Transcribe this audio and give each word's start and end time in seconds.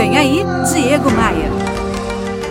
Vem 0.00 0.16
aí, 0.16 0.42
Diego 0.72 1.10
Maia. 1.10 1.50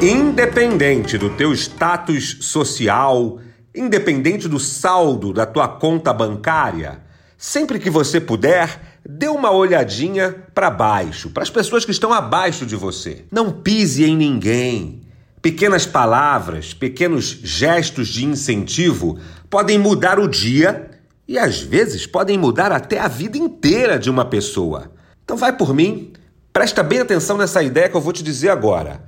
Independente 0.00 1.18
do 1.18 1.28
teu 1.28 1.52
status 1.52 2.38
social, 2.40 3.38
independente 3.74 4.48
do 4.48 4.58
saldo 4.58 5.30
da 5.30 5.44
tua 5.44 5.68
conta 5.68 6.10
bancária, 6.10 7.02
sempre 7.36 7.78
que 7.78 7.90
você 7.90 8.18
puder, 8.18 8.98
dê 9.06 9.28
uma 9.28 9.50
olhadinha 9.50 10.34
para 10.54 10.70
baixo, 10.70 11.28
para 11.28 11.42
as 11.42 11.50
pessoas 11.50 11.84
que 11.84 11.90
estão 11.90 12.14
abaixo 12.14 12.64
de 12.64 12.76
você. 12.76 13.26
Não 13.30 13.52
pise 13.52 14.06
em 14.06 14.16
ninguém. 14.16 15.02
Pequenas 15.42 15.84
palavras, 15.84 16.72
pequenos 16.72 17.26
gestos 17.42 18.08
de 18.08 18.24
incentivo 18.24 19.18
podem 19.50 19.76
mudar 19.76 20.18
o 20.18 20.26
dia 20.26 20.92
e 21.28 21.38
às 21.38 21.60
vezes 21.60 22.06
podem 22.06 22.38
mudar 22.38 22.72
até 22.72 22.98
a 22.98 23.06
vida 23.06 23.36
inteira 23.36 23.98
de 23.98 24.08
uma 24.08 24.24
pessoa. 24.24 24.90
Então 25.22 25.36
vai 25.36 25.54
por 25.54 25.74
mim, 25.74 26.10
presta 26.54 26.82
bem 26.84 27.00
atenção 27.00 27.36
nessa 27.36 27.64
ideia 27.64 27.88
que 27.88 27.96
eu 27.96 28.00
vou 28.00 28.12
te 28.12 28.22
dizer 28.22 28.48
agora. 28.48 29.02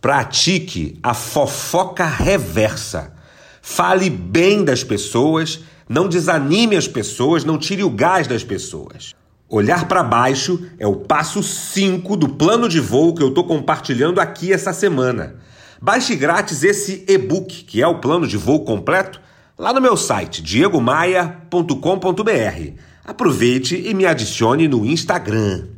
Pratique 0.00 0.98
a 1.02 1.12
fofoca 1.12 2.06
reversa. 2.06 3.12
Fale 3.60 4.08
bem 4.08 4.64
das 4.64 4.82
pessoas, 4.82 5.60
não 5.86 6.08
desanime 6.08 6.76
as 6.76 6.88
pessoas, 6.88 7.44
não 7.44 7.58
tire 7.58 7.84
o 7.84 7.90
gás 7.90 8.26
das 8.26 8.42
pessoas. 8.42 9.14
Olhar 9.50 9.86
para 9.86 10.02
baixo 10.02 10.66
é 10.78 10.86
o 10.86 10.96
passo 10.96 11.42
5 11.42 12.16
do 12.16 12.30
plano 12.30 12.70
de 12.70 12.80
voo 12.80 13.14
que 13.14 13.22
eu 13.22 13.28
estou 13.28 13.44
compartilhando 13.44 14.18
aqui 14.18 14.50
essa 14.50 14.72
semana. 14.72 15.36
Baixe 15.80 16.16
grátis 16.16 16.64
esse 16.64 17.04
e-book, 17.06 17.64
que 17.64 17.82
é 17.82 17.86
o 17.86 18.00
plano 18.00 18.26
de 18.26 18.38
voo 18.38 18.64
completo, 18.64 19.20
lá 19.58 19.74
no 19.74 19.80
meu 19.80 19.96
site 19.96 20.42
diegomaia.com.br. 20.42 22.72
Aproveite 23.04 23.76
e 23.76 23.92
me 23.92 24.06
adicione 24.06 24.66
no 24.66 24.86
Instagram. 24.86 25.77